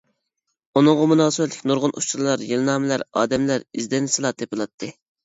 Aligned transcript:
ئۇنىڭغا 0.79 1.03
مۇناسىۋەتلىك 1.11 1.67
نۇرغۇن 1.71 1.93
ئۇچۇرلار، 2.01 2.45
يىلنامىلەر، 2.53 3.05
ئادەملەر 3.21 3.67
ئىزدەنسىلا 3.67 4.33
تېپىلاتتى. 4.41 4.91